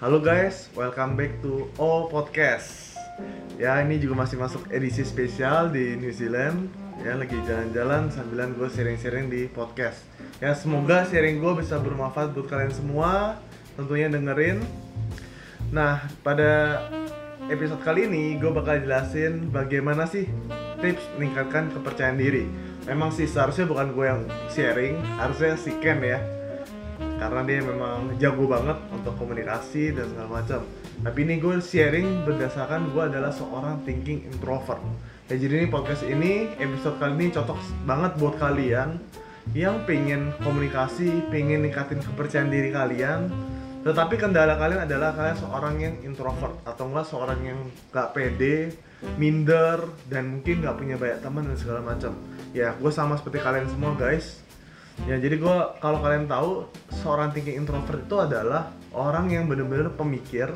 [0.00, 2.96] Halo guys, welcome back to O Podcast.
[3.60, 6.72] Ya ini juga masih masuk edisi spesial di New Zealand.
[7.04, 10.00] Ya lagi jalan-jalan sambilan gue sharing-sharing di podcast.
[10.40, 13.44] Ya semoga sharing gue bisa bermanfaat buat kalian semua.
[13.76, 14.64] Tentunya dengerin.
[15.68, 16.80] Nah pada
[17.52, 20.24] episode kali ini gue bakal jelasin bagaimana sih
[20.80, 22.48] tips meningkatkan kepercayaan diri.
[22.88, 26.39] Memang sih seharusnya bukan gue yang sharing, harusnya si Ken ya
[27.20, 30.64] karena dia memang jago banget untuk komunikasi dan segala macam.
[31.04, 34.80] Tapi ini gue sharing berdasarkan gue adalah seorang thinking introvert.
[35.28, 38.98] Ya jadi ini podcast ini episode kali ini cocok banget buat kalian
[39.52, 43.28] yang pengen komunikasi, pengen ningkatin kepercayaan diri kalian.
[43.80, 47.60] Tetapi kendala kalian adalah kalian seorang yang introvert atau enggak seorang yang
[47.92, 48.76] gak pede,
[49.16, 52.12] minder dan mungkin gak punya banyak teman dan segala macam.
[52.52, 54.40] Ya gue sama seperti kalian semua guys
[55.08, 56.68] Ya jadi gue kalau kalian tahu
[57.00, 60.52] seorang thinking introvert itu adalah orang yang bener-bener pemikir.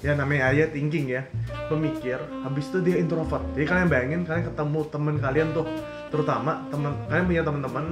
[0.00, 1.24] Ya namanya aja thinking ya.
[1.68, 3.44] Pemikir habis itu dia introvert.
[3.56, 5.66] Jadi kalian bayangin kalian ketemu temen kalian tuh
[6.12, 7.84] terutama teman kalian punya teman-teman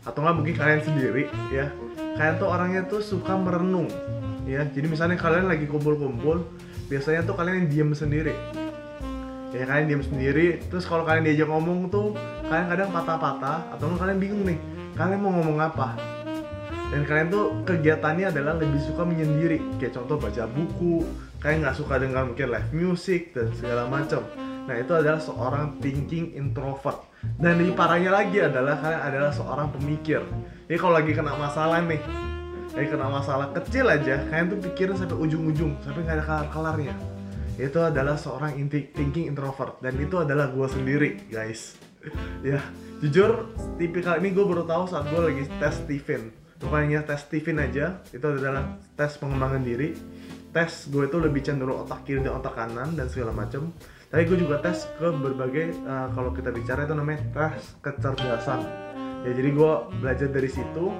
[0.00, 1.68] atau nggak mungkin kalian sendiri ya.
[2.16, 3.88] Kalian tuh orangnya tuh suka merenung
[4.48, 4.64] ya.
[4.68, 6.44] Jadi misalnya kalian lagi kumpul-kumpul
[6.88, 8.34] biasanya tuh kalian yang diem sendiri.
[9.50, 12.14] Ya kalian diem sendiri terus kalau kalian diajak ngomong tuh
[12.46, 15.96] kalian kadang patah-patah atau kalian bingung nih kalian mau ngomong apa?
[16.92, 19.64] Dan kalian tuh kegiatannya adalah lebih suka menyendiri.
[19.80, 21.08] Kayak contoh baca buku
[21.40, 24.20] kalian nggak suka dengar mungkin live music dan segala macam.
[24.68, 27.00] Nah itu adalah seorang thinking introvert.
[27.40, 30.20] Dan lebih parahnya lagi adalah kalian adalah seorang pemikir.
[30.68, 32.02] Jadi kalau lagi kena masalah nih
[32.70, 36.94] lagi kena masalah kecil aja kalian tuh pikirin sampai ujung-ujung sampai nggak ada kelar-kelarnya
[37.58, 39.82] itu adalah seorang thinking introvert.
[39.82, 41.89] Dan itu adalah gue sendiri guys
[42.50, 42.60] ya
[43.00, 46.22] jujur tipikal ini gue baru tahu saat gue lagi tes Steven.
[46.60, 49.96] Hanya tes Steven aja itu adalah tes pengembangan diri.
[50.52, 53.72] Tes gue itu lebih cenderung otak kiri dan otak kanan dan segala macam
[54.10, 58.66] tapi gue juga tes ke berbagai uh, kalau kita bicara itu namanya tes kecerdasan.
[59.22, 59.72] Ya jadi gue
[60.02, 60.90] belajar dari situ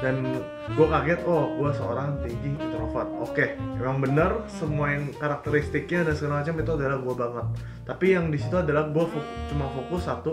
[0.00, 0.40] dan
[0.72, 3.08] gue kaget oh gue seorang thinking introvert.
[3.20, 7.46] Oke okay, emang bener semua yang karakteristiknya dan segala macam itu adalah gue banget.
[7.82, 10.32] Tapi yang di situ adalah gue fok cuma fokus satu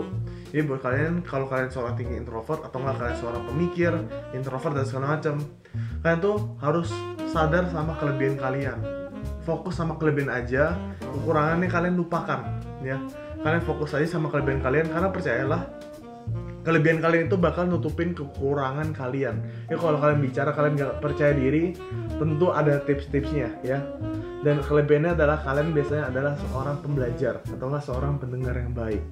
[0.50, 3.92] jadi buat kalian kalau kalian seorang thinking introvert atau enggak kalian seorang pemikir
[4.34, 5.34] introvert dan segala macam
[6.02, 6.88] kalian tuh harus
[7.30, 8.78] sadar sama kelebihan kalian.
[9.46, 12.40] Fokus sama kelebihan aja kekurangannya kalian lupakan
[12.82, 12.98] ya.
[13.40, 15.62] Kalian fokus aja sama kelebihan kalian karena percayalah
[16.60, 19.40] kelebihan kalian itu bakal nutupin kekurangan kalian.
[19.72, 21.76] Ya kalau kalian bicara kalian nggak percaya diri
[22.20, 23.80] tentu ada tips-tipsnya ya.
[24.40, 29.02] Dan kelebihannya adalah kalian biasanya adalah seorang pembelajar atau nggak seorang pendengar yang baik.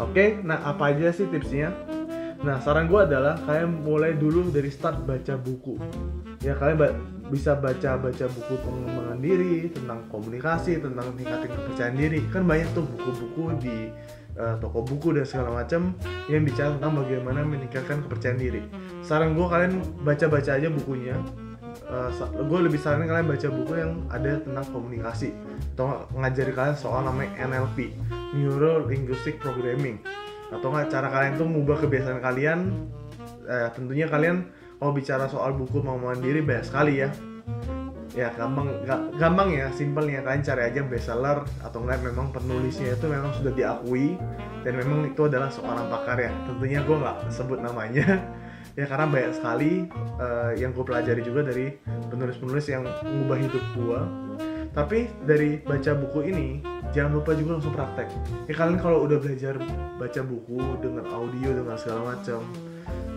[0.00, 1.72] Oke nah apa aja sih tipsnya?
[2.38, 5.74] Nah saran gue adalah kalian mulai dulu dari start baca buku.
[6.44, 6.88] Ya kalian ba
[7.28, 12.20] bisa baca baca buku pengembangan diri tentang komunikasi tentang meningkatkan kepercayaan diri.
[12.30, 13.76] Kan banyak tuh buku-buku di
[14.38, 15.92] uh, toko buku dan segala macam
[16.30, 18.62] yang bicara tentang bagaimana meningkatkan kepercayaan diri.
[19.02, 21.18] Saran gue kalian baca-baca aja bukunya.
[21.88, 22.10] Uh,
[22.44, 25.32] gue lebih saranin kalian baca buku yang ada tentang komunikasi
[25.74, 27.92] atau ngajari kalian soal namanya NLP,
[28.36, 30.00] Neuro Linguistic Programming
[30.48, 32.88] atau nggak cara kalian tuh mengubah kebiasaan kalian.
[33.48, 37.08] Uh, tentunya kalian kalau bicara soal buku mau mandiri banyak sekali ya
[38.18, 38.66] ya gampang
[39.14, 44.18] gampang ya simpelnya kalian cari aja bestseller atau enggak memang penulisnya itu memang sudah diakui
[44.66, 46.34] dan memang itu adalah seorang pakar ya.
[46.50, 48.06] Tentunya gue nggak sebut namanya.
[48.78, 49.90] Ya karena banyak sekali
[50.22, 51.74] uh, yang gue pelajari juga dari
[52.14, 54.00] penulis-penulis yang mengubah hidup gue
[54.70, 56.62] tapi dari baca buku ini
[56.94, 58.06] jangan lupa juga langsung praktek.
[58.46, 59.58] Ya kalian kalau udah belajar
[59.98, 62.46] baca buku dengan audio dengan segala macam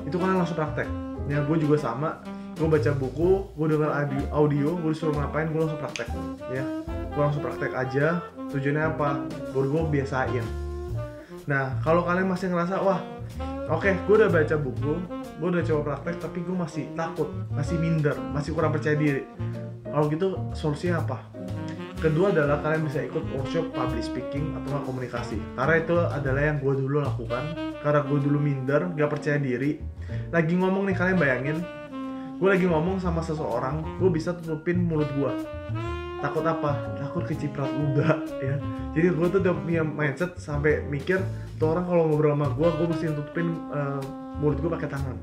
[0.02, 0.90] itu kalian langsung praktek.
[1.30, 2.26] Ya gue juga sama
[2.62, 3.90] gue baca buku gue dengar
[4.30, 6.08] audio, gue disuruh ngapain gue langsung praktek.
[6.54, 8.22] Ya gue langsung praktek aja.
[8.54, 9.26] Tujuannya apa?
[9.58, 10.46] Buat gue biasain
[11.50, 13.02] nah kalau kalian masih ngerasa wah
[13.72, 14.94] oke okay, gue udah baca buku
[15.42, 19.26] gue udah coba praktek tapi gue masih takut masih minder masih kurang percaya diri.
[19.92, 21.20] Kalau gitu solusinya apa?
[22.00, 25.36] Kedua adalah kalian bisa ikut workshop public speaking atau komunikasi.
[25.54, 27.76] Karena itu adalah yang gue dulu lakukan.
[27.84, 29.84] Karena gue dulu minder gak percaya diri.
[30.32, 31.58] Lagi ngomong nih kalian bayangin
[32.42, 35.32] gue lagi ngomong sama seseorang gue bisa tutupin mulut gue
[36.22, 36.78] takut apa?
[37.02, 38.56] Takut keciprat luda ya.
[38.94, 41.18] Jadi gue tuh udah punya mindset sampai mikir
[41.58, 44.00] tuh orang kalau ngobrol sama gue gue mesti tutupin uh,
[44.38, 45.18] mulut gue pakai tangan.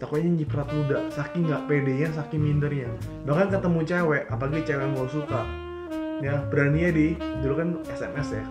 [0.00, 2.88] Takutnya nyiprat luda saking nggak pedenya saking mindernya.
[3.28, 5.40] Bahkan ketemu cewek apalagi cewek yang gue suka
[6.24, 6.34] ya.
[6.48, 7.06] Beraninya di
[7.44, 8.44] dulu kan SMS ya.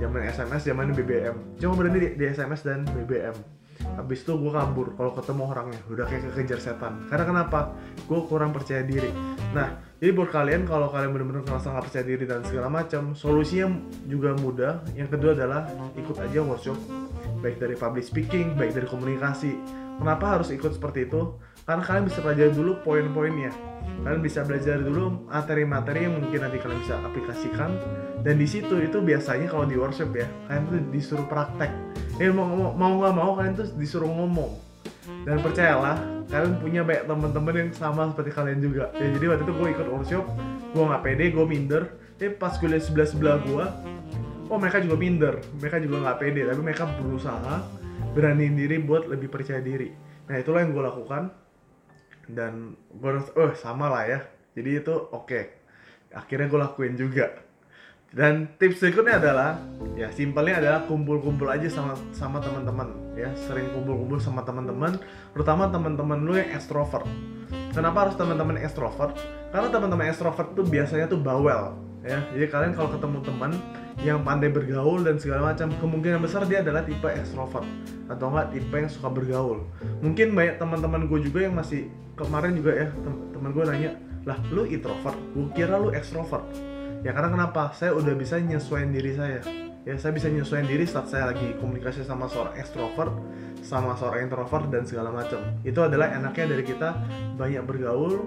[0.00, 3.59] Zaman SMS zaman BBM cuma berani di, di SMS dan BBM
[3.96, 5.80] habis itu gue kabur kalau ketemu orangnya.
[5.90, 7.06] Udah kayak kekejar setan.
[7.08, 7.74] Karena kenapa?
[8.06, 9.10] Gue kurang percaya diri.
[9.56, 13.68] Nah jadi buat kalian kalau kalian benar-benar ngerasa nggak percaya diri dan segala macam solusinya
[14.08, 14.80] juga mudah.
[14.96, 16.78] Yang kedua adalah ikut aja workshop.
[17.44, 19.52] Baik dari public speaking baik dari komunikasi.
[20.00, 21.36] Kenapa harus ikut seperti itu?
[21.68, 23.52] Karena kalian bisa pelajari dulu poin-poinnya.
[24.00, 27.76] Kalian bisa belajar dulu materi-materi yang mungkin nanti kalian bisa aplikasikan
[28.20, 31.72] dan di situ itu biasanya kalau di workshop ya kalian tuh disuruh praktek.
[32.20, 32.44] Eh mau
[32.76, 34.60] mau nggak mau kalian tuh disuruh ngomong.
[35.24, 35.96] Dan percayalah
[36.28, 38.92] kalian punya banyak teman-teman yang sama seperti kalian juga.
[39.00, 40.24] Ya jadi waktu itu gue ikut workshop
[40.70, 41.82] gue nggak pede gue minder.
[42.20, 43.64] Eh pas gue lihat sebelah sebelah gue
[44.52, 45.34] oh mereka juga minder.
[45.56, 47.54] Mereka juga nggak pede tapi mereka berusaha
[48.12, 49.88] beraniin diri buat lebih percaya diri.
[50.28, 51.32] Nah itulah yang gue lakukan.
[52.28, 54.20] Dan gue oh sama lah ya.
[54.52, 55.24] Jadi itu oke.
[55.24, 55.44] Okay.
[56.10, 57.30] akhirnya gue lakuin juga
[58.10, 59.62] dan tips berikutnya adalah
[59.94, 63.30] ya simpelnya adalah kumpul-kumpul aja sama sama teman-teman ya.
[63.38, 64.98] Sering kumpul-kumpul sama teman-teman
[65.30, 67.06] terutama teman-teman lu yang extrovert.
[67.70, 69.14] Kenapa harus teman-teman extrovert?
[69.54, 72.18] Karena teman-teman extrovert tuh biasanya tuh bawel ya.
[72.34, 73.52] Jadi kalian kalau ketemu teman
[74.02, 77.68] yang pandai bergaul dan segala macam kemungkinan besar dia adalah tipe extrovert
[78.10, 79.62] atau enggak tipe yang suka bergaul.
[80.02, 81.86] Mungkin banyak teman-teman gue juga yang masih
[82.18, 82.86] kemarin juga ya
[83.30, 83.94] teman gue nanya
[84.26, 85.14] lah lu introvert?
[85.30, 86.69] Gue kira lu extrovert
[87.00, 87.72] ya karena kenapa?
[87.76, 89.40] Saya udah bisa nyesuaiin diri saya.
[89.88, 93.16] Ya saya bisa nyesuaiin diri saat saya lagi komunikasi sama seorang extrovert
[93.60, 95.40] sama seorang introvert dan segala macam.
[95.64, 96.96] Itu adalah enaknya dari kita
[97.36, 98.24] banyak bergaul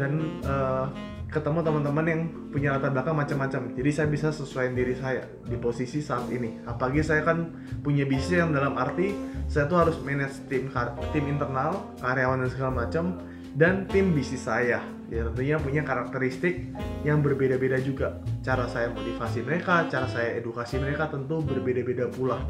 [0.00, 0.88] dan uh,
[1.28, 3.62] ketemu teman-teman yang punya latar belakang macam-macam.
[3.76, 6.64] Jadi saya bisa sesuaiin diri saya di posisi saat ini.
[6.64, 7.52] Apalagi saya kan
[7.84, 9.12] punya bisnis yang dalam arti
[9.48, 10.72] saya tuh harus manage tim
[11.12, 13.04] tim internal karyawan dan segala macam
[13.54, 14.82] dan tim bisnis saya.
[15.08, 16.68] Ya tentunya punya karakteristik
[17.00, 18.20] yang berbeda-beda juga.
[18.44, 22.44] Cara saya motivasi mereka cara saya edukasi mereka tentu berbeda-beda pula.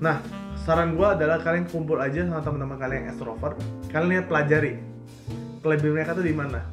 [0.00, 0.24] Nah
[0.64, 3.60] saran gue adalah kalian kumpul aja sama teman-teman kalian yang extrovert.
[3.92, 4.72] Kalian lihat pelajari.
[5.60, 6.64] Kelebihan mereka tuh di mana.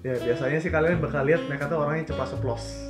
[0.00, 2.88] Ya biasanya sih kalian bakal lihat mereka tuh orangnya cepat seplos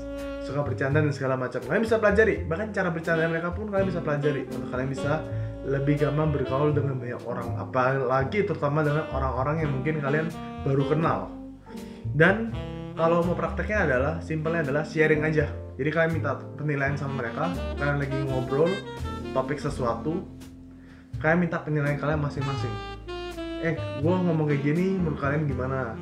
[0.48, 1.60] suka bercanda dan segala macam.
[1.60, 2.48] Kalian bisa pelajari.
[2.48, 4.48] Bahkan cara bercanda mereka pun kalian bisa pelajari.
[4.48, 5.20] Untuk kalian bisa
[5.66, 10.26] lebih gampang bergaul dengan banyak orang apalagi terutama dengan orang-orang yang mungkin kalian
[10.62, 11.18] baru kenal.
[12.14, 12.54] Dan
[12.94, 15.50] kalau mau prakteknya adalah simpelnya adalah sharing aja.
[15.78, 18.70] Jadi kalian minta penilaian sama mereka kalian lagi ngobrol
[19.30, 20.26] topik sesuatu
[21.22, 22.74] kalian minta penilaian kalian masing-masing.
[23.62, 25.94] Eh gue ngomong kayak gini menurut kalian gimana?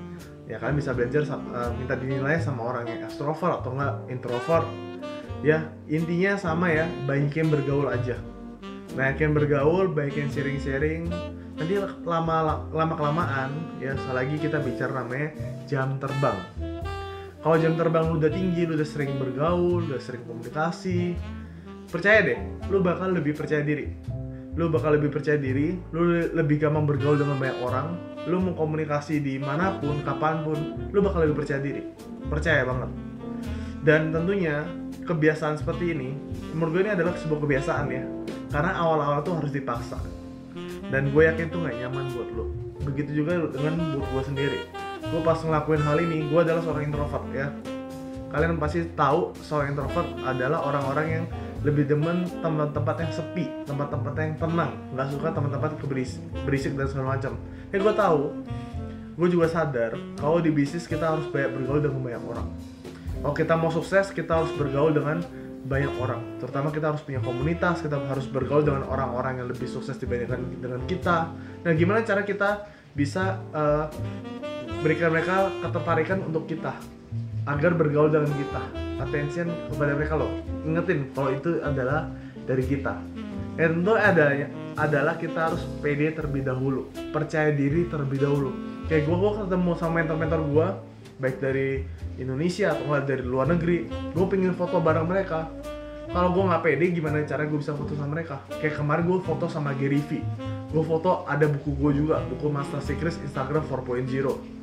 [0.46, 4.68] Ya kalian bisa belajar uh, minta dinilai sama orang yang extrovert atau enggak introvert.
[5.44, 8.16] Ya intinya sama ya banyakin bergaul aja
[8.96, 11.12] banyakin bergaul banyakin sharing-sharing.
[11.56, 11.72] Nanti
[12.04, 15.36] lama lama kelamaan ya lagi kita bicara namanya
[15.68, 16.36] jam terbang.
[17.44, 21.14] Kalau jam terbang lu udah tinggi lu udah sering bergaul udah sering komunikasi
[21.86, 22.40] percaya deh
[22.72, 23.92] lu bakal lebih percaya diri.
[24.56, 27.86] Lu bakal lebih percaya diri lu lebih gampang bergaul dengan banyak orang
[28.26, 30.58] lu mau komunikasi di mana pun kapan pun
[30.90, 31.84] lu bakal lebih percaya diri.
[32.26, 32.90] Percaya banget.
[33.86, 34.66] Dan tentunya
[35.06, 36.10] kebiasaan seperti ini
[36.52, 38.04] menurut gue ini adalah sebuah kebiasaan ya
[38.50, 39.98] karena awal-awal tuh harus dipaksa.
[40.86, 42.46] Dan gue yakin tuh gak nyaman buat lo.
[42.86, 44.60] Begitu juga dengan buat gue sendiri.
[45.06, 47.50] Gue pas ngelakuin hal ini gue adalah seorang introvert ya.
[48.30, 51.24] Kalian pasti tahu seorang introvert adalah orang-orang yang
[51.66, 54.72] lebih demen tempat-tempat yang sepi tempat-tempat yang tenang.
[54.94, 55.70] Nggak suka tempat-tempat
[56.46, 57.32] berisik dan segala macam.
[57.74, 58.22] Ya gue tahu.
[59.16, 62.48] Gue juga sadar kalau di bisnis kita harus banyak bergaul dengan banyak orang.
[63.24, 65.24] Kalau kita mau sukses kita harus bergaul dengan
[65.66, 66.22] banyak orang.
[66.38, 70.80] Terutama kita harus punya komunitas kita harus bergaul dengan orang-orang yang lebih sukses dibandingkan dengan
[70.86, 71.34] kita.
[71.66, 73.90] Nah gimana cara kita bisa uh,
[74.80, 76.72] berikan mereka ketertarikan untuk kita?
[77.46, 78.62] Agar bergaul dengan kita.
[79.02, 80.32] Attention kepada mereka loh.
[80.64, 82.10] Ingetin kalau itu adalah
[82.46, 82.94] dari kita.
[83.56, 86.88] Dan itu adanya adalah kita harus pede terlebih dahulu.
[87.10, 88.50] Percaya diri terlebih dahulu.
[88.86, 90.68] Kayak gue gue ketemu sama mentor-mentor gue
[91.16, 91.80] baik dari
[92.20, 95.48] Indonesia atau dari luar negeri gue pengen foto bareng mereka.
[96.06, 98.38] Kalau gue nggak pede gimana cara gue bisa foto sama mereka?
[98.62, 100.22] Kayak kemarin gue foto sama Gary V.
[100.70, 104.56] Gue foto ada buku gue juga buku Master Secrets Instagram 4.0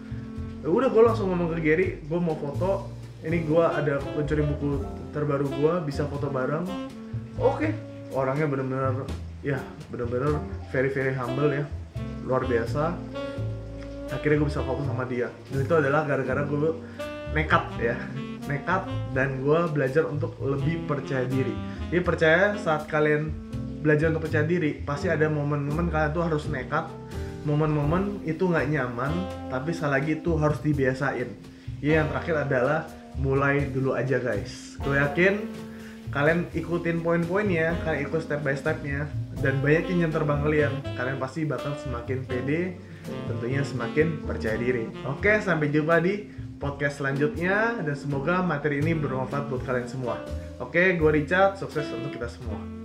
[0.64, 2.88] ya udah gue langsung ngomong ke Gary gue mau foto.
[3.24, 4.84] Ini gue ada pencuri buku
[5.16, 6.64] terbaru gue bisa foto bareng.
[7.40, 7.72] Oke.
[7.72, 7.72] Okay.
[8.14, 9.10] orangnya bener-bener
[9.42, 9.58] ya
[9.90, 10.38] bener-bener
[10.70, 11.66] very very humble ya.
[12.24, 12.96] Luar biasa
[14.14, 15.28] akhirnya gue bisa fokus sama dia.
[15.50, 16.72] Dan itu adalah gara-gara gue
[17.34, 17.96] nekat ya.
[18.46, 18.86] Nekat
[19.18, 21.54] dan gue belajar untuk lebih percaya diri.
[21.90, 23.34] Jadi percaya saat kalian
[23.84, 26.88] belajar untuk percaya diri pasti ada momen-momen kalian tuh harus nekat
[27.44, 29.12] momen-momen itu nggak nyaman
[29.52, 31.30] tapi sekali lagi itu harus dibiasain.
[31.84, 32.88] Ya yang terakhir adalah
[33.20, 34.80] mulai dulu aja guys.
[34.80, 35.44] Gue yakin
[36.16, 39.10] kalian ikutin poin-poinnya kalian ikut step by stepnya
[39.42, 40.74] dan banyak yang terbang kalian.
[40.94, 42.78] Kalian pasti bakal semakin pede
[43.28, 44.88] tentunya semakin percaya diri.
[45.10, 46.30] Oke sampai jumpa di
[46.62, 47.82] podcast selanjutnya.
[47.82, 50.22] Dan semoga materi ini bermanfaat buat kalian semua.
[50.62, 51.58] Oke gue Richard.
[51.60, 52.84] Sukses untuk kita semua